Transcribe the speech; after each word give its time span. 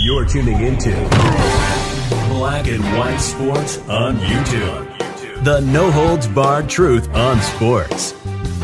You're 0.00 0.24
tuning 0.24 0.60
into 0.60 0.90
Black 2.28 2.68
and 2.68 2.84
White 2.96 3.16
Sports 3.16 3.78
on 3.88 4.16
YouTube. 4.18 5.42
The 5.42 5.58
no 5.58 5.90
holds 5.90 6.28
barred 6.28 6.68
truth 6.68 7.12
on 7.16 7.40
sports. 7.40 8.12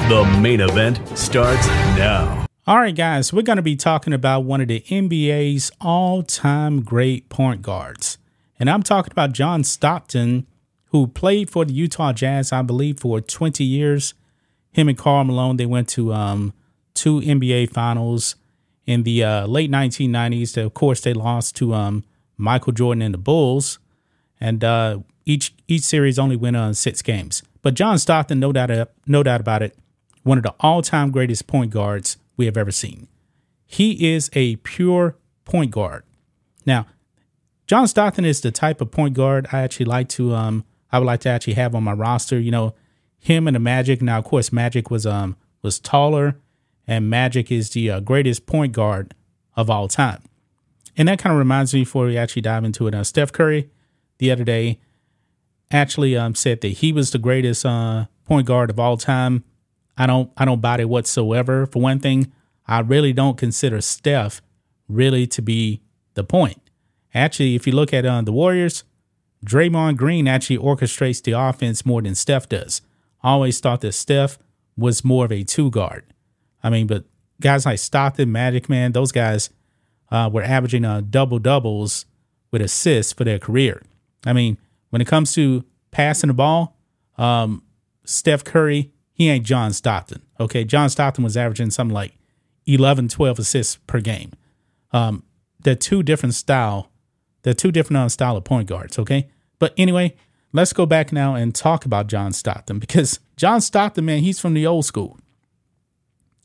The 0.08 0.38
main 0.40 0.60
event 0.60 1.00
starts 1.18 1.66
now. 1.98 2.46
All 2.68 2.76
right, 2.76 2.94
guys, 2.94 3.32
we're 3.32 3.42
going 3.42 3.56
to 3.56 3.62
be 3.62 3.74
talking 3.74 4.12
about 4.12 4.44
one 4.44 4.60
of 4.60 4.68
the 4.68 4.82
NBA's 4.82 5.72
all 5.80 6.22
time 6.22 6.82
great 6.82 7.28
point 7.28 7.62
guards. 7.62 8.16
And 8.60 8.70
I'm 8.70 8.84
talking 8.84 9.10
about 9.10 9.32
John 9.32 9.64
Stockton, 9.64 10.46
who 10.90 11.08
played 11.08 11.50
for 11.50 11.64
the 11.64 11.72
Utah 11.74 12.12
Jazz, 12.12 12.52
I 12.52 12.62
believe, 12.62 13.00
for 13.00 13.20
20 13.20 13.64
years. 13.64 14.14
Him 14.70 14.88
and 14.88 14.96
Karl 14.96 15.24
Malone, 15.24 15.56
they 15.56 15.66
went 15.66 15.88
to 15.90 16.12
um, 16.12 16.54
two 16.94 17.20
NBA 17.20 17.70
finals 17.70 18.36
in 18.86 19.02
the 19.02 19.24
uh, 19.24 19.46
late 19.46 19.70
1990s. 19.70 20.62
Of 20.62 20.74
course, 20.74 21.00
they 21.00 21.14
lost 21.14 21.56
to 21.56 21.74
um, 21.74 22.04
Michael 22.36 22.72
Jordan 22.72 23.02
and 23.02 23.14
the 23.14 23.18
Bulls, 23.18 23.78
and 24.40 24.62
uh, 24.62 24.98
each 25.24 25.54
each 25.68 25.82
series 25.82 26.18
only 26.18 26.36
went 26.36 26.56
on 26.56 26.74
six 26.74 27.02
games. 27.02 27.42
But 27.62 27.74
John 27.74 27.98
Stockton, 27.98 28.40
no 28.40 28.52
doubt, 28.52 28.90
no 29.06 29.22
doubt 29.22 29.40
about 29.40 29.62
it, 29.62 29.76
one 30.22 30.38
of 30.38 30.44
the 30.44 30.54
all-time 30.60 31.10
greatest 31.10 31.46
point 31.46 31.70
guards 31.70 32.18
we 32.36 32.44
have 32.46 32.56
ever 32.56 32.70
seen. 32.70 33.08
He 33.66 34.12
is 34.12 34.30
a 34.34 34.56
pure 34.56 35.16
point 35.44 35.70
guard. 35.70 36.04
Now, 36.66 36.86
John 37.66 37.88
Stockton 37.88 38.24
is 38.24 38.40
the 38.40 38.50
type 38.50 38.80
of 38.80 38.90
point 38.90 39.14
guard 39.14 39.48
I 39.52 39.62
actually 39.62 39.86
like 39.86 40.08
to 40.10 40.34
um 40.34 40.64
I 40.92 40.98
would 40.98 41.06
like 41.06 41.20
to 41.20 41.28
actually 41.28 41.54
have 41.54 41.74
on 41.74 41.82
my 41.82 41.92
roster. 41.92 42.38
You 42.38 42.50
know, 42.50 42.74
him 43.18 43.48
and 43.48 43.54
the 43.54 43.60
Magic. 43.60 44.02
Now, 44.02 44.18
of 44.18 44.24
course, 44.24 44.52
Magic 44.52 44.90
was 44.90 45.06
um 45.06 45.36
was 45.62 45.78
taller 45.78 46.36
and 46.86 47.08
Magic 47.08 47.50
is 47.50 47.70
the 47.70 47.90
uh, 47.90 48.00
greatest 48.00 48.46
point 48.46 48.72
guard 48.72 49.14
of 49.56 49.70
all 49.70 49.88
time. 49.88 50.22
And 50.96 51.08
that 51.08 51.18
kind 51.18 51.32
of 51.32 51.38
reminds 51.38 51.74
me 51.74 51.80
before 51.80 52.06
we 52.06 52.16
actually 52.16 52.42
dive 52.42 52.64
into 52.64 52.86
it. 52.86 52.94
Uh, 52.94 53.04
Steph 53.04 53.32
Curry 53.32 53.70
the 54.18 54.30
other 54.30 54.44
day 54.44 54.78
actually 55.70 56.16
um, 56.16 56.34
said 56.34 56.60
that 56.60 56.68
he 56.68 56.92
was 56.92 57.10
the 57.10 57.18
greatest 57.18 57.66
uh, 57.66 58.06
point 58.24 58.46
guard 58.46 58.70
of 58.70 58.78
all 58.78 58.96
time. 58.96 59.44
I 59.96 60.06
don't 60.06 60.30
I 60.36 60.44
don't 60.44 60.60
buy 60.60 60.78
it 60.78 60.88
whatsoever. 60.88 61.66
For 61.66 61.80
one 61.80 62.00
thing, 62.00 62.32
I 62.66 62.80
really 62.80 63.12
don't 63.12 63.38
consider 63.38 63.80
Steph 63.80 64.40
really 64.88 65.26
to 65.28 65.42
be 65.42 65.82
the 66.14 66.24
point. 66.24 66.60
Actually, 67.14 67.54
if 67.54 67.66
you 67.66 67.72
look 67.72 67.92
at 67.92 68.04
uh, 68.04 68.22
the 68.22 68.32
Warriors, 68.32 68.84
Draymond 69.44 69.96
Green 69.96 70.26
actually 70.26 70.58
orchestrates 70.58 71.22
the 71.22 71.32
offense 71.32 71.86
more 71.86 72.02
than 72.02 72.14
Steph 72.14 72.48
does. 72.48 72.82
I 73.22 73.30
always 73.30 73.60
thought 73.60 73.82
that 73.82 73.92
Steph 73.92 74.38
was 74.76 75.04
more 75.04 75.24
of 75.26 75.32
a 75.32 75.44
two 75.44 75.70
guard. 75.70 76.04
I 76.64 76.70
mean, 76.70 76.88
but 76.88 77.04
guys 77.40 77.66
like 77.66 77.78
Stockton, 77.78 78.32
Magic 78.32 78.68
Man, 78.68 78.92
those 78.92 79.12
guys 79.12 79.50
uh, 80.10 80.30
were 80.32 80.42
averaging 80.42 80.84
uh, 80.84 81.02
double 81.02 81.38
doubles 81.38 82.06
with 82.50 82.62
assists 82.62 83.12
for 83.12 83.24
their 83.24 83.38
career. 83.38 83.82
I 84.26 84.32
mean, 84.32 84.58
when 84.90 85.02
it 85.02 85.06
comes 85.06 85.32
to 85.34 85.64
passing 85.90 86.28
the 86.28 86.34
ball, 86.34 86.76
um, 87.18 87.62
Steph 88.04 88.44
Curry, 88.44 88.92
he 89.12 89.28
ain't 89.28 89.44
John 89.44 89.72
Stockton. 89.72 90.22
Okay. 90.40 90.64
John 90.64 90.88
Stockton 90.88 91.22
was 91.22 91.36
averaging 91.36 91.70
something 91.70 91.94
like 91.94 92.14
11, 92.66 93.08
12 93.08 93.38
assists 93.38 93.76
per 93.86 94.00
game. 94.00 94.32
Um, 94.92 95.22
they're 95.60 95.74
two 95.74 96.02
different 96.02 96.34
style. 96.34 96.90
They're 97.42 97.54
two 97.54 97.72
different 97.72 97.98
uh, 97.98 98.08
style 98.08 98.36
of 98.36 98.44
point 98.44 98.68
guards. 98.68 98.98
Okay. 98.98 99.28
But 99.58 99.74
anyway, 99.76 100.14
let's 100.52 100.72
go 100.72 100.86
back 100.86 101.12
now 101.12 101.34
and 101.34 101.54
talk 101.54 101.84
about 101.84 102.06
John 102.06 102.32
Stockton 102.32 102.78
because 102.78 103.20
John 103.36 103.60
Stockton, 103.60 104.04
man, 104.04 104.20
he's 104.20 104.40
from 104.40 104.54
the 104.54 104.66
old 104.66 104.84
school. 104.84 105.18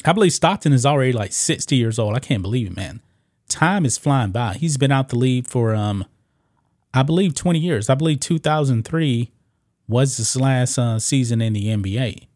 I 0.06 0.14
believe 0.14 0.34
Stockton 0.34 0.74
is 0.74 0.86
already 0.86 1.12
like 1.12 1.34
60 1.34 1.76
years 1.76 2.00
old. 2.00 2.16
I 2.16 2.20
can't 2.20 2.42
believe 2.42 2.68
it, 2.68 2.76
man. 2.76 3.02
Time 3.50 3.86
is 3.86 3.98
flying 3.98 4.32
by. 4.32 4.54
He's 4.54 4.78
been 4.78 4.92
out 4.92 5.10
the 5.10 5.18
league 5.18 5.48
for 5.48 5.76
um 5.76 6.06
I 6.94 7.04
believe 7.04 7.36
20 7.36 7.60
years. 7.60 7.90
I 7.90 7.96
believe 7.96 8.20
2003 8.20 9.32
was 9.88 10.18
his 10.18 10.36
last 10.36 10.78
uh, 10.78 11.00
season 11.00 11.42
in 11.42 11.54
the 11.54 11.68
NBA. 11.68 12.28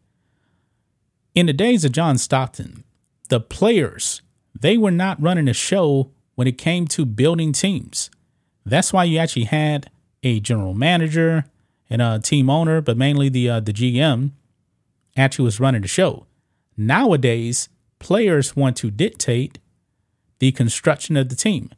In 1.34 1.46
the 1.46 1.52
days 1.52 1.84
of 1.84 1.92
John 1.92 2.18
Stockton, 2.18 2.84
the 3.28 3.40
players, 3.40 4.22
they 4.58 4.76
were 4.76 4.92
not 4.92 5.20
running 5.20 5.48
a 5.48 5.52
show 5.52 6.10
when 6.36 6.46
it 6.46 6.58
came 6.58 6.86
to 6.88 7.04
building 7.04 7.52
teams. 7.52 8.10
That's 8.64 8.92
why 8.92 9.04
you 9.04 9.18
actually 9.18 9.44
had 9.44 9.90
a 10.22 10.40
general 10.40 10.74
manager 10.74 11.46
and 11.90 12.00
a 12.00 12.20
team 12.20 12.48
owner, 12.48 12.80
but 12.80 12.96
mainly 12.96 13.28
the 13.28 13.48
uh, 13.48 13.60
the 13.60 13.72
GM 13.72 14.30
actually 15.16 15.44
was 15.44 15.60
running 15.60 15.82
the 15.82 15.88
show. 15.88 16.26
Nowadays, 16.76 17.68
players 17.98 18.56
want 18.56 18.76
to 18.78 18.90
dictate 18.90 19.58
the 20.38 20.52
construction 20.52 21.16
of 21.16 21.28
the 21.28 21.36
team. 21.36 21.70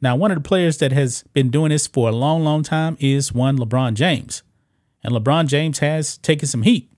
Now, 0.00 0.14
one 0.14 0.30
of 0.30 0.36
the 0.36 0.48
players 0.48 0.78
that 0.78 0.92
has 0.92 1.24
been 1.32 1.50
doing 1.50 1.70
this 1.70 1.86
for 1.86 2.08
a 2.08 2.12
long, 2.12 2.44
long 2.44 2.62
time 2.62 2.96
is 3.00 3.32
one 3.32 3.58
LeBron 3.58 3.94
James. 3.94 4.42
And 5.02 5.12
LeBron 5.12 5.46
James 5.46 5.80
has 5.80 6.18
taken 6.18 6.46
some 6.46 6.62
heat. 6.62 6.90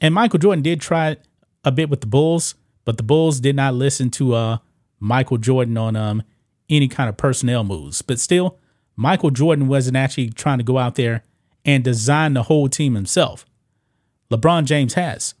And 0.00 0.14
Michael 0.14 0.38
Jordan 0.38 0.62
did 0.62 0.80
try 0.80 1.16
a 1.64 1.72
bit 1.72 1.90
with 1.90 2.00
the 2.00 2.06
Bulls, 2.06 2.54
but 2.84 2.96
the 2.96 3.02
Bulls 3.02 3.40
did 3.40 3.56
not 3.56 3.74
listen 3.74 4.10
to 4.10 4.34
uh, 4.34 4.58
Michael 5.00 5.38
Jordan 5.38 5.76
on 5.76 5.96
um, 5.96 6.22
any 6.70 6.88
kind 6.88 7.08
of 7.08 7.16
personnel 7.16 7.64
moves. 7.64 8.02
But 8.02 8.20
still, 8.20 8.58
Michael 8.96 9.30
Jordan 9.30 9.68
wasn't 9.68 9.96
actually 9.96 10.30
trying 10.30 10.58
to 10.58 10.64
go 10.64 10.78
out 10.78 10.94
there 10.94 11.22
and 11.64 11.84
design 11.84 12.34
the 12.34 12.44
whole 12.44 12.68
team 12.68 12.94
himself. 12.94 13.46
LeBron 14.30 14.64
James 14.64 14.94
has. 14.94 15.34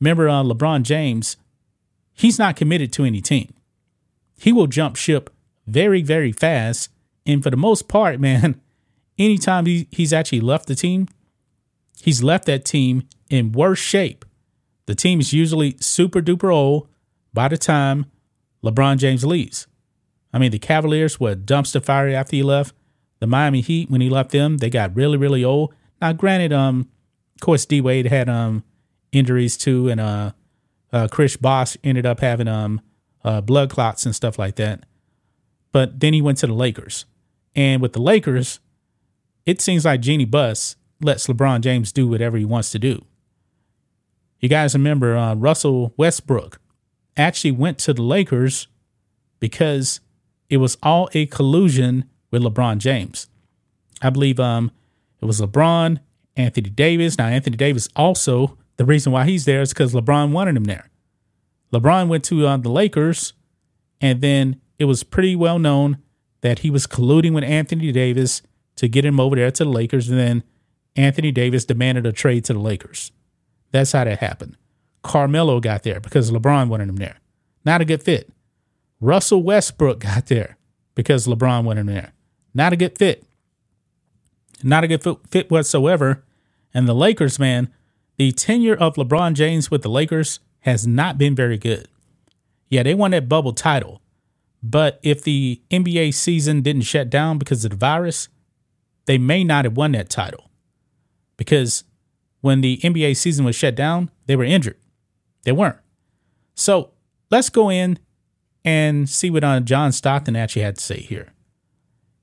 Remember, 0.00 0.28
uh, 0.28 0.42
LeBron 0.42 0.82
James, 0.82 1.36
he's 2.12 2.38
not 2.38 2.56
committed 2.56 2.92
to 2.94 3.04
any 3.04 3.20
team. 3.20 3.52
He 4.38 4.52
will 4.52 4.66
jump 4.66 4.96
ship 4.96 5.30
very, 5.66 6.02
very 6.02 6.32
fast. 6.32 6.90
And 7.26 7.42
for 7.42 7.50
the 7.50 7.56
most 7.56 7.88
part, 7.88 8.18
man, 8.28 8.60
anytime 9.18 9.66
he, 9.66 9.86
he's 9.90 10.12
actually 10.12 10.40
left 10.40 10.66
the 10.66 10.74
team, 10.74 11.08
he's 12.02 12.22
left 12.22 12.46
that 12.46 12.64
team 12.64 13.06
in 13.28 13.52
worse 13.52 13.78
shape. 13.78 14.24
The 14.86 14.94
team 14.94 15.20
is 15.20 15.32
usually 15.32 15.76
super 15.80 16.20
duper 16.20 16.52
old 16.52 16.88
by 17.32 17.48
the 17.48 17.58
time 17.58 18.06
LeBron 18.64 18.98
James 18.98 19.24
leaves. 19.24 19.66
I 20.32 20.38
mean, 20.38 20.50
the 20.50 20.58
Cavaliers 20.58 21.20
were 21.20 21.34
dumpster 21.34 21.84
fire 21.84 22.08
after 22.08 22.36
he 22.36 22.42
left. 22.42 22.74
The 23.20 23.26
Miami 23.26 23.60
Heat, 23.60 23.90
when 23.90 24.00
he 24.00 24.08
left 24.08 24.30
them, 24.30 24.58
they 24.58 24.70
got 24.70 24.96
really, 24.96 25.16
really 25.16 25.44
old. 25.44 25.74
Now, 26.00 26.12
granted, 26.12 26.52
um, 26.52 26.88
of 27.34 27.40
course, 27.40 27.66
D 27.66 27.80
Wade 27.80 28.06
had 28.06 28.28
um 28.28 28.64
injuries 29.12 29.56
too, 29.56 29.88
and 29.88 30.00
uh, 30.00 30.32
uh, 30.92 31.08
Chris 31.08 31.36
Bosh 31.36 31.76
ended 31.82 32.06
up 32.06 32.20
having 32.20 32.48
um 32.48 32.80
uh, 33.24 33.40
blood 33.40 33.70
clots 33.70 34.06
and 34.06 34.14
stuff 34.14 34.38
like 34.38 34.56
that. 34.56 34.84
But 35.72 36.00
then 36.00 36.14
he 36.14 36.22
went 36.22 36.38
to 36.38 36.46
the 36.46 36.54
Lakers, 36.54 37.04
and 37.54 37.80
with 37.82 37.92
the 37.92 38.00
Lakers, 38.00 38.60
it 39.46 39.60
seems 39.60 39.84
like 39.84 40.00
Jeanie 40.00 40.24
Buss 40.24 40.76
lets 41.00 41.26
LeBron 41.26 41.60
James 41.60 41.92
do 41.92 42.06
whatever 42.08 42.36
he 42.36 42.44
wants 42.44 42.70
to 42.70 42.78
do. 42.78 43.04
You 44.40 44.48
guys 44.48 44.74
remember 44.74 45.16
uh, 45.16 45.34
Russell 45.34 45.92
Westbrook 45.96 46.60
actually 47.16 47.52
went 47.52 47.78
to 47.78 47.92
the 47.92 48.02
Lakers 48.02 48.68
because 49.38 50.00
it 50.48 50.56
was 50.58 50.76
all 50.82 51.08
a 51.12 51.26
collusion 51.26 52.04
with 52.30 52.42
LeBron 52.42 52.78
James. 52.78 53.28
I 54.02 54.10
believe 54.10 54.40
um 54.40 54.70
it 55.20 55.26
was 55.26 55.40
LeBron, 55.40 55.98
Anthony 56.36 56.70
Davis. 56.70 57.18
Now 57.18 57.26
Anthony 57.26 57.56
Davis 57.56 57.88
also 57.94 58.56
the 58.80 58.86
reason 58.86 59.12
why 59.12 59.26
he's 59.26 59.44
there 59.44 59.60
is 59.60 59.74
because 59.74 59.92
LeBron 59.92 60.32
wanted 60.32 60.56
him 60.56 60.64
there. 60.64 60.88
LeBron 61.70 62.08
went 62.08 62.24
to 62.24 62.46
uh, 62.46 62.56
the 62.56 62.70
Lakers, 62.70 63.34
and 64.00 64.22
then 64.22 64.58
it 64.78 64.86
was 64.86 65.02
pretty 65.02 65.36
well 65.36 65.58
known 65.58 65.98
that 66.40 66.60
he 66.60 66.70
was 66.70 66.86
colluding 66.86 67.34
with 67.34 67.44
Anthony 67.44 67.92
Davis 67.92 68.40
to 68.76 68.88
get 68.88 69.04
him 69.04 69.20
over 69.20 69.36
there 69.36 69.50
to 69.50 69.64
the 69.64 69.70
Lakers, 69.70 70.08
and 70.08 70.18
then 70.18 70.42
Anthony 70.96 71.30
Davis 71.30 71.66
demanded 71.66 72.06
a 72.06 72.12
trade 72.12 72.46
to 72.46 72.54
the 72.54 72.58
Lakers. 72.58 73.12
That's 73.70 73.92
how 73.92 74.04
that 74.04 74.20
happened. 74.20 74.56
Carmelo 75.02 75.60
got 75.60 75.82
there 75.82 76.00
because 76.00 76.30
LeBron 76.30 76.68
wanted 76.68 76.88
him 76.88 76.96
there. 76.96 77.20
Not 77.66 77.82
a 77.82 77.84
good 77.84 78.02
fit. 78.02 78.30
Russell 78.98 79.42
Westbrook 79.42 79.98
got 80.00 80.28
there 80.28 80.56
because 80.94 81.26
LeBron 81.26 81.64
wanted 81.64 81.82
him 81.82 81.86
there. 81.88 82.14
Not 82.54 82.72
a 82.72 82.76
good 82.76 82.96
fit. 82.96 83.26
Not 84.62 84.84
a 84.84 84.88
good 84.88 85.04
fit 85.28 85.50
whatsoever. 85.50 86.24
And 86.72 86.88
the 86.88 86.94
Lakers, 86.94 87.38
man, 87.38 87.68
the 88.20 88.32
tenure 88.32 88.74
of 88.74 88.96
LeBron 88.96 89.32
James 89.32 89.70
with 89.70 89.80
the 89.80 89.88
Lakers 89.88 90.40
has 90.58 90.86
not 90.86 91.16
been 91.16 91.34
very 91.34 91.56
good. 91.56 91.88
Yeah, 92.68 92.82
they 92.82 92.92
won 92.92 93.12
that 93.12 93.30
bubble 93.30 93.54
title. 93.54 94.02
But 94.62 95.00
if 95.02 95.22
the 95.22 95.62
NBA 95.70 96.12
season 96.12 96.60
didn't 96.60 96.82
shut 96.82 97.08
down 97.08 97.38
because 97.38 97.64
of 97.64 97.70
the 97.70 97.78
virus, 97.78 98.28
they 99.06 99.16
may 99.16 99.42
not 99.42 99.64
have 99.64 99.74
won 99.74 99.92
that 99.92 100.10
title. 100.10 100.50
Because 101.38 101.84
when 102.42 102.60
the 102.60 102.76
NBA 102.84 103.16
season 103.16 103.46
was 103.46 103.56
shut 103.56 103.74
down, 103.74 104.10
they 104.26 104.36
were 104.36 104.44
injured. 104.44 104.76
They 105.44 105.52
weren't. 105.52 105.78
So 106.54 106.90
let's 107.30 107.48
go 107.48 107.70
in 107.70 107.98
and 108.66 109.08
see 109.08 109.30
what 109.30 109.44
uh, 109.44 109.60
John 109.60 109.92
Stockton 109.92 110.36
actually 110.36 110.60
had 110.60 110.76
to 110.76 110.84
say 110.84 111.00
here. 111.00 111.32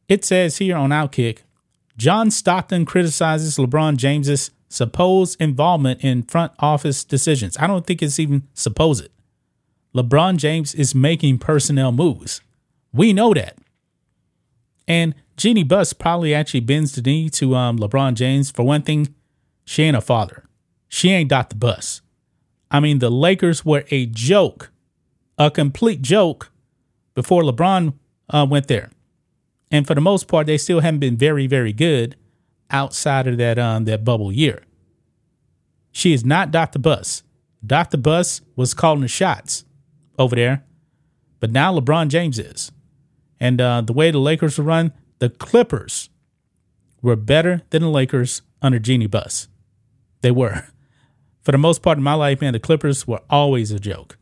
It 0.08 0.24
says 0.24 0.58
here 0.58 0.78
on 0.78 0.92
Outkick 0.92 1.40
John 1.98 2.30
Stockton 2.30 2.86
criticizes 2.86 3.58
LeBron 3.58 3.98
James's 3.98 4.52
supposed 4.70 5.40
involvement 5.42 6.04
in 6.04 6.24
front 6.24 6.52
office 6.60 7.04
decisions. 7.04 7.58
I 7.58 7.68
don't 7.68 7.86
think 7.86 8.02
it's 8.02 8.20
even 8.20 8.48
supposed. 8.54 9.08
LeBron 9.96 10.38
James 10.38 10.76
is 10.76 10.94
making 10.94 11.40
personnel 11.40 11.92
moves. 11.92 12.42
We 12.94 13.14
know 13.14 13.34
that. 13.34 13.58
And 14.88 15.16
Jeanie 15.36 15.64
Buss 15.64 15.94
probably 15.94 16.34
actually 16.34 16.62
bends 16.62 16.94
the 16.94 17.02
knee 17.02 17.30
to 17.32 17.56
um, 17.56 17.78
LeBron 17.78 18.16
James. 18.16 18.52
For 18.52 18.64
one 18.64 18.82
thing, 18.82 19.14
she 19.66 19.84
ain't 19.84 19.98
a 19.98 20.02
father. 20.02 20.44
She 20.88 21.12
ain't 21.12 21.30
Dr. 21.30 21.56
Buss. 21.56 22.02
I 22.72 22.80
mean, 22.80 23.00
the 23.00 23.10
Lakers 23.10 23.66
were 23.66 23.86
a 23.92 24.06
joke, 24.08 24.72
a 25.38 25.52
complete 25.52 26.02
joke 26.02 26.52
before 27.14 27.44
LeBron 27.44 27.94
uh, 28.30 28.46
went 28.50 28.68
there. 28.68 28.92
And 29.72 29.86
for 29.86 29.96
the 29.96 30.02
most 30.02 30.28
part, 30.28 30.48
they 30.48 30.58
still 30.58 30.80
haven't 30.80 31.00
been 31.00 31.18
very, 31.18 31.48
very 31.48 31.74
good 31.74 32.16
outside 32.70 33.28
of 33.28 33.38
that 33.38 33.58
um, 33.58 33.86
that 33.86 34.04
bubble 34.04 34.32
year. 34.32 34.64
She 35.92 36.14
is 36.14 36.24
not 36.24 36.52
Dr. 36.52 36.80
Buss. 36.80 37.24
Dr. 37.66 37.98
Buss 37.98 38.42
was 38.56 38.74
calling 38.74 39.02
the 39.02 39.08
shots 39.08 39.66
over 40.20 40.36
there, 40.36 40.64
but 41.40 41.52
now 41.52 41.78
LeBron 41.78 42.10
James 42.10 42.38
is. 42.40 42.72
And 43.40 43.60
uh, 43.60 43.82
the 43.82 43.94
way 43.94 44.12
the 44.12 44.20
Lakers 44.20 44.58
were 44.58 44.64
run, 44.64 44.94
the 45.20 45.30
Clippers 45.30 46.10
were 47.02 47.16
better 47.16 47.64
than 47.70 47.82
the 47.82 47.90
Lakers 47.90 48.42
under 48.62 48.80
Jeanie 48.80 49.08
Buss. 49.08 49.48
They 50.22 50.32
were. 50.32 50.66
For 51.42 51.52
the 51.52 51.58
most 51.58 51.82
part 51.82 51.98
of 51.98 52.04
my 52.04 52.14
life, 52.14 52.42
man, 52.42 52.54
the 52.54 52.60
Clippers 52.60 53.08
were 53.08 53.22
always 53.30 53.72
a 53.72 53.80
joke. 53.80 54.18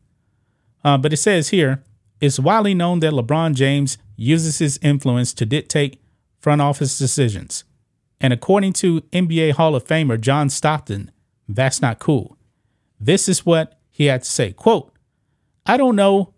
Uh, 0.84 0.98
but 0.98 1.12
it 1.12 1.18
says 1.18 1.50
here, 1.50 1.84
it's 2.22 2.40
widely 2.40 2.74
known 2.74 3.00
that 3.00 3.14
LeBron 3.14 3.56
James 3.56 3.98
uses 4.16 4.60
his 4.60 4.80
influence 4.82 5.34
to 5.34 5.46
dictate 5.46 6.00
front 6.40 6.62
office 6.62 6.98
decisions. 6.98 7.64
And 8.22 8.34
according 8.34 8.74
to 8.74 9.02
NBA 9.12 9.54
Hall 9.54 9.76
of 9.76 9.86
Famer 9.86 10.20
John 10.20 10.50
Stockton, 10.50 11.12
that's 11.48 11.82
not 11.82 12.00
cool. 12.00 12.38
This 13.00 13.28
is 13.28 13.46
what 13.46 13.78
he 13.92 14.06
had 14.06 14.24
to 14.24 14.30
say. 14.30 14.54
Quote, 14.54 14.94
I 15.66 15.78
don't 15.78 15.96
know 15.96 16.34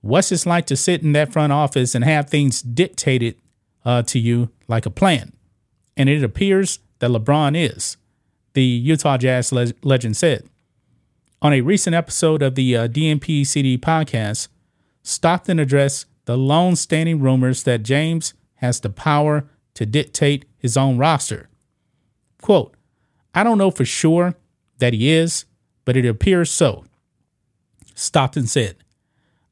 what's 0.00 0.32
it's 0.32 0.46
like 0.46 0.66
to 0.66 0.76
sit 0.76 1.02
in 1.02 1.12
that 1.12 1.32
front 1.32 1.52
office 1.52 1.94
and 1.94 2.04
have 2.04 2.28
things 2.28 2.60
dictated 2.60 3.36
uh, 3.84 4.02
to 4.02 4.18
you 4.18 4.50
like 4.68 4.86
a 4.86 4.90
plan. 4.90 5.32
And 5.96 6.08
it 6.08 6.22
appears 6.22 6.80
that 6.98 7.10
LeBron 7.10 7.56
is, 7.56 7.96
the 8.52 8.62
Utah 8.62 9.16
Jazz 9.16 9.52
le- 9.52 9.72
legend 9.82 10.16
said. 10.16 10.48
On 11.40 11.52
a 11.52 11.60
recent 11.60 11.94
episode 11.94 12.42
of 12.42 12.54
the 12.54 12.76
uh, 12.76 12.88
CD 12.88 13.78
podcast, 13.78 14.48
Stockton 15.02 15.58
addressed 15.58 16.06
the 16.24 16.38
long 16.38 16.74
standing 16.74 17.20
rumors 17.20 17.62
that 17.64 17.82
James 17.82 18.34
has 18.56 18.80
the 18.80 18.88
power 18.88 19.48
to 19.74 19.84
dictate 19.84 20.46
his 20.64 20.78
own 20.78 20.96
roster. 20.96 21.50
Quote, 22.40 22.74
I 23.34 23.44
don't 23.44 23.58
know 23.58 23.70
for 23.70 23.84
sure 23.84 24.34
that 24.78 24.94
he 24.94 25.10
is, 25.10 25.44
but 25.84 25.94
it 25.94 26.06
appears 26.06 26.50
so. 26.50 26.86
Stockton 27.94 28.46
said, 28.46 28.76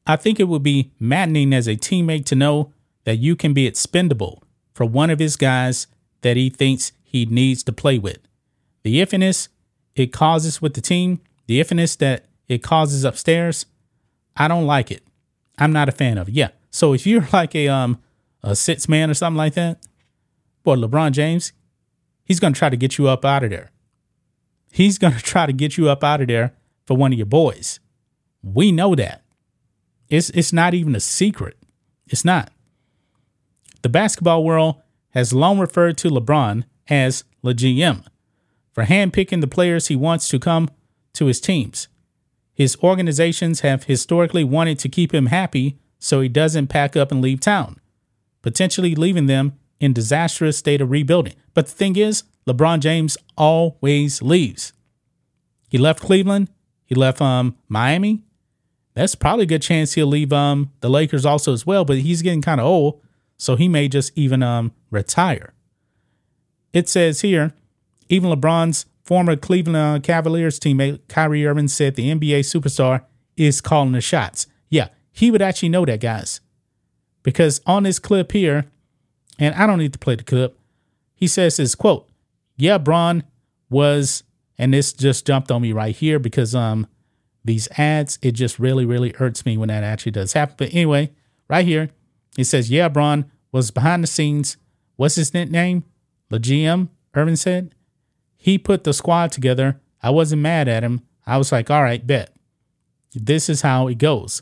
I 0.07 0.15
think 0.15 0.39
it 0.39 0.47
would 0.47 0.63
be 0.63 0.91
maddening 0.99 1.53
as 1.53 1.67
a 1.67 1.75
teammate 1.75 2.25
to 2.25 2.35
know 2.35 2.73
that 3.03 3.17
you 3.17 3.35
can 3.35 3.53
be 3.53 3.67
expendable 3.67 4.41
for 4.73 4.87
one 4.87 5.11
of 5.11 5.19
his 5.19 5.35
guys 5.35 5.85
that 6.21 6.35
he 6.35 6.49
thinks 6.49 6.93
he 7.03 7.27
needs 7.27 7.61
to 7.65 7.71
play 7.71 7.99
with. 7.99 8.17
The 8.81 8.99
iffiness 8.99 9.49
it 9.95 10.11
causes 10.11 10.63
with 10.63 10.73
the 10.73 10.81
team, 10.81 11.21
the 11.45 11.59
iffiness 11.61 11.95
that 11.99 12.25
it 12.47 12.63
causes 12.63 13.03
upstairs, 13.03 13.67
I 14.35 14.47
don't 14.47 14.65
like 14.65 14.89
it. 14.89 15.03
I'm 15.59 15.73
not 15.73 15.89
a 15.89 15.91
fan 15.91 16.17
of 16.17 16.27
it. 16.29 16.33
Yeah. 16.33 16.49
So 16.71 16.93
if 16.93 17.05
you're 17.05 17.27
like 17.33 17.53
a 17.53 17.67
um 17.67 18.01
a 18.41 18.55
six 18.55 18.89
man 18.89 19.11
or 19.11 19.13
something 19.13 19.37
like 19.37 19.53
that, 19.53 19.77
boy, 20.63 20.75
LeBron 20.75 21.11
James, 21.11 21.53
he's 22.23 22.39
gonna 22.39 22.55
try 22.55 22.69
to 22.69 22.77
get 22.77 22.97
you 22.97 23.07
up 23.07 23.23
out 23.25 23.43
of 23.43 23.49
there. 23.49 23.71
He's 24.71 24.97
gonna 24.97 25.19
try 25.19 25.45
to 25.45 25.53
get 25.53 25.77
you 25.77 25.89
up 25.89 26.03
out 26.03 26.21
of 26.21 26.27
there 26.27 26.53
for 26.85 26.97
one 26.97 27.13
of 27.13 27.19
your 27.19 27.25
boys. 27.25 27.79
We 28.41 28.71
know 28.71 28.95
that. 28.95 29.23
It's 30.09 30.29
it's 30.31 30.53
not 30.53 30.73
even 30.73 30.95
a 30.95 30.99
secret. 30.99 31.57
It's 32.07 32.25
not. 32.25 32.51
The 33.81 33.89
basketball 33.89 34.43
world 34.43 34.81
has 35.11 35.33
long 35.33 35.59
referred 35.59 35.97
to 35.99 36.09
LeBron 36.09 36.63
as 36.89 37.23
the 37.43 37.53
GM 37.53 38.05
for 38.71 38.85
handpicking 38.85 39.41
the 39.41 39.47
players 39.47 39.87
he 39.87 39.95
wants 39.95 40.27
to 40.29 40.39
come 40.39 40.69
to 41.13 41.27
his 41.27 41.39
teams. 41.39 41.87
His 42.53 42.77
organizations 42.83 43.61
have 43.61 43.85
historically 43.85 44.43
wanted 44.43 44.79
to 44.79 44.89
keep 44.89 45.13
him 45.13 45.27
happy 45.27 45.77
so 45.99 46.21
he 46.21 46.29
doesn't 46.29 46.67
pack 46.67 46.95
up 46.95 47.11
and 47.11 47.21
leave 47.21 47.39
town, 47.39 47.79
potentially 48.41 48.95
leaving 48.95 49.27
them 49.27 49.57
in 49.83 49.91
disastrous 49.91 50.57
state 50.57 50.79
of 50.79 50.89
rebuilding. 50.89 51.33
But 51.53 51.67
the 51.67 51.73
thing 51.73 51.97
is, 51.97 52.23
LeBron 52.47 52.79
James 52.79 53.17
always 53.37 54.21
leaves. 54.21 54.71
He 55.69 55.77
left 55.77 55.99
Cleveland, 55.99 56.49
he 56.85 56.95
left 56.95 57.21
um, 57.21 57.57
Miami. 57.67 58.23
That's 58.93 59.15
probably 59.15 59.43
a 59.43 59.47
good 59.47 59.61
chance 59.61 59.93
he'll 59.93 60.07
leave 60.07 60.31
um, 60.31 60.71
the 60.79 60.89
Lakers 60.89 61.25
also 61.25 61.51
as 61.51 61.65
well, 61.65 61.83
but 61.83 61.97
he's 61.97 62.21
getting 62.21 62.41
kind 62.41 62.61
of 62.61 62.67
old, 62.67 63.01
so 63.37 63.55
he 63.55 63.67
may 63.67 63.89
just 63.89 64.11
even 64.15 64.41
um, 64.41 64.71
retire. 64.89 65.53
It 66.71 66.87
says 66.87 67.21
here, 67.21 67.53
even 68.07 68.29
LeBron's 68.29 68.85
Former 69.03 69.35
Cleveland 69.35 70.03
Cavaliers 70.03 70.59
teammate 70.59 71.01
Kyrie 71.09 71.45
Irving 71.45 71.67
said 71.67 71.95
the 71.95 72.09
NBA 72.09 72.39
superstar 72.39 73.03
is 73.35 73.59
calling 73.59 73.91
the 73.91 73.99
shots. 73.99 74.47
Yeah, 74.69 74.89
he 75.11 75.29
would 75.29 75.41
actually 75.41 75.69
know 75.69 75.83
that, 75.85 75.99
guys. 75.99 76.39
Because 77.21 77.59
on 77.65 77.83
this 77.83 77.99
clip 77.99 78.31
here, 78.31 78.65
and 79.39 79.55
I 79.55 79.67
don't 79.67 79.79
need 79.79 79.93
to 79.93 79.99
play 79.99 80.15
the 80.15 80.23
clip, 80.23 80.57
he 81.13 81.27
says 81.27 81.57
his 81.57 81.75
quote, 81.75 82.09
Yeah, 82.57 82.77
Bron 82.77 83.23
was, 83.69 84.23
and 84.57 84.73
this 84.73 84.93
just 84.93 85.25
jumped 85.25 85.51
on 85.51 85.61
me 85.61 85.71
right 85.71 85.95
here 85.95 86.19
because 86.19 86.53
um 86.55 86.87
these 87.45 87.67
ads, 87.77 88.19
it 88.21 88.31
just 88.31 88.57
really, 88.57 88.85
really 88.85 89.11
hurts 89.11 89.45
me 89.45 89.57
when 89.57 89.67
that 89.67 89.83
actually 89.83 90.13
does 90.13 90.33
happen. 90.33 90.55
But 90.57 90.73
anyway, 90.73 91.11
right 91.49 91.65
here, 91.65 91.89
it 92.37 92.45
says, 92.45 92.71
Yeah, 92.71 92.87
Bron 92.89 93.29
was 93.51 93.71
behind 93.71 94.03
the 94.03 94.07
scenes. 94.07 94.57
What's 94.95 95.15
his 95.15 95.33
nickname? 95.33 95.83
The 96.29 96.39
GM, 96.39 96.89
Irving 97.13 97.35
said. 97.35 97.75
He 98.35 98.57
put 98.57 98.83
the 98.83 98.93
squad 98.93 99.31
together. 99.31 99.79
I 100.01 100.09
wasn't 100.09 100.41
mad 100.41 100.67
at 100.67 100.83
him. 100.83 101.01
I 101.25 101.37
was 101.37 101.51
like, 101.51 101.71
all 101.71 101.83
right, 101.83 102.05
bet. 102.05 102.35
This 103.13 103.49
is 103.49 103.61
how 103.61 103.87
it 103.87 103.97
goes. 103.97 104.41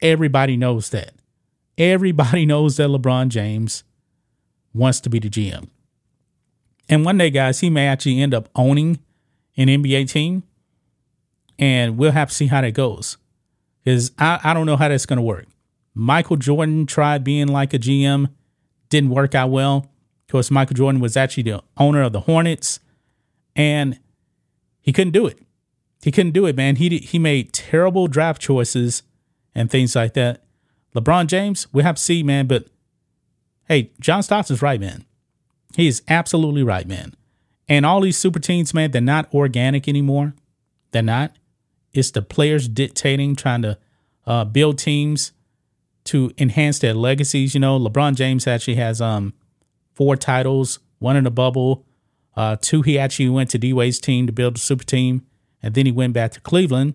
Everybody 0.00 0.56
knows 0.56 0.90
that. 0.90 1.12
Everybody 1.76 2.46
knows 2.46 2.76
that 2.76 2.88
LeBron 2.88 3.28
James 3.28 3.84
wants 4.74 5.00
to 5.00 5.10
be 5.10 5.18
the 5.18 5.30
GM. 5.30 5.68
And 6.88 7.04
one 7.04 7.16
day, 7.16 7.30
guys, 7.30 7.60
he 7.60 7.70
may 7.70 7.86
actually 7.86 8.20
end 8.20 8.34
up 8.34 8.48
owning 8.54 8.98
an 9.56 9.68
NBA 9.68 10.10
team. 10.10 10.42
And 11.58 11.96
we'll 11.96 12.12
have 12.12 12.30
to 12.30 12.34
see 12.34 12.48
how 12.48 12.60
that 12.60 12.72
goes. 12.74 13.16
Because 13.84 14.10
I, 14.18 14.40
I 14.42 14.54
don't 14.54 14.66
know 14.66 14.76
how 14.76 14.88
that's 14.88 15.06
going 15.06 15.18
to 15.18 15.22
work. 15.22 15.46
Michael 15.94 16.36
Jordan 16.36 16.86
tried 16.86 17.22
being 17.22 17.46
like 17.46 17.72
a 17.72 17.78
GM, 17.78 18.28
didn't 18.88 19.10
work 19.10 19.34
out 19.34 19.50
well. 19.50 19.76
Of 20.26 20.32
course, 20.32 20.50
Michael 20.50 20.74
Jordan 20.74 21.00
was 21.00 21.16
actually 21.16 21.44
the 21.44 21.62
owner 21.76 22.02
of 22.02 22.12
the 22.12 22.20
Hornets 22.20 22.80
and 23.54 24.00
he 24.80 24.92
couldn't 24.92 25.12
do 25.12 25.26
it. 25.26 25.38
He 26.02 26.10
couldn't 26.10 26.32
do 26.32 26.46
it, 26.46 26.56
man. 26.56 26.76
He 26.76 26.98
he 26.98 27.18
made 27.18 27.52
terrible 27.52 28.08
draft 28.08 28.42
choices 28.42 29.02
and 29.54 29.70
things 29.70 29.96
like 29.96 30.14
that. 30.14 30.42
LeBron 30.94 31.28
James, 31.28 31.66
we 31.72 31.82
have 31.82 31.96
to 31.96 32.02
see, 32.02 32.22
man. 32.22 32.46
But 32.46 32.66
hey, 33.68 33.90
John 34.00 34.22
Stockton's 34.22 34.62
right, 34.62 34.80
man. 34.80 35.04
He 35.76 35.88
is 35.88 36.02
absolutely 36.08 36.62
right, 36.62 36.86
man. 36.86 37.14
And 37.68 37.86
all 37.86 38.00
these 38.00 38.16
super 38.16 38.38
teams, 38.38 38.74
man, 38.74 38.90
they're 38.90 39.00
not 39.00 39.32
organic 39.32 39.88
anymore. 39.88 40.34
They're 40.92 41.02
not. 41.02 41.36
It's 41.92 42.10
the 42.10 42.22
players 42.22 42.68
dictating, 42.68 43.36
trying 43.36 43.62
to 43.62 43.78
uh, 44.26 44.44
build 44.44 44.78
teams 44.78 45.32
to 46.04 46.30
enhance 46.36 46.78
their 46.78 46.94
legacies. 46.94 47.54
You 47.54 47.60
know, 47.60 47.78
LeBron 47.78 48.14
James 48.14 48.46
actually 48.46 48.74
has 48.76 49.00
um 49.00 49.32
four 49.94 50.16
titles, 50.16 50.80
one 50.98 51.16
in 51.16 51.24
the 51.24 51.30
bubble, 51.30 51.84
uh, 52.36 52.56
two, 52.60 52.82
he 52.82 52.98
actually 52.98 53.28
went 53.28 53.50
to 53.50 53.58
D 53.58 53.72
Wade's 53.72 53.98
team 53.98 54.26
to 54.26 54.32
build 54.32 54.56
a 54.56 54.60
super 54.60 54.84
team, 54.84 55.22
and 55.62 55.74
then 55.74 55.86
he 55.86 55.92
went 55.92 56.12
back 56.12 56.32
to 56.32 56.40
Cleveland, 56.40 56.94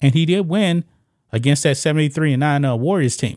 and 0.00 0.14
he 0.14 0.24
did 0.24 0.48
win 0.48 0.84
against 1.32 1.62
that 1.64 1.76
73 1.76 2.34
and 2.34 2.40
9 2.40 2.64
uh, 2.64 2.76
Warriors 2.76 3.16
team. 3.16 3.36